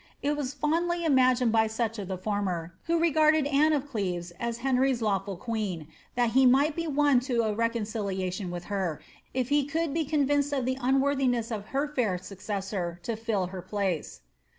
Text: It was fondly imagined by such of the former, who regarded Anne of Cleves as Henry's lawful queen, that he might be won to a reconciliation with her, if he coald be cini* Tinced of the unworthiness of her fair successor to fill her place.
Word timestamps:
It 0.23 0.35
was 0.35 0.55
fondly 0.55 1.05
imagined 1.05 1.51
by 1.51 1.67
such 1.67 1.99
of 1.99 2.07
the 2.07 2.17
former, 2.17 2.73
who 2.85 2.99
regarded 2.99 3.45
Anne 3.45 3.71
of 3.71 3.87
Cleves 3.87 4.31
as 4.39 4.57
Henry's 4.65 4.99
lawful 4.99 5.37
queen, 5.37 5.89
that 6.15 6.31
he 6.31 6.47
might 6.47 6.75
be 6.75 6.87
won 6.87 7.19
to 7.19 7.43
a 7.43 7.53
reconciliation 7.53 8.49
with 8.49 8.63
her, 8.63 8.99
if 9.35 9.49
he 9.49 9.63
coald 9.67 9.93
be 9.93 10.03
cini* 10.03 10.25
Tinced 10.27 10.53
of 10.57 10.65
the 10.65 10.79
unworthiness 10.81 11.51
of 11.51 11.67
her 11.67 11.87
fair 11.87 12.17
successor 12.17 12.99
to 13.03 13.15
fill 13.15 13.45
her 13.53 13.61
place. 13.61 14.21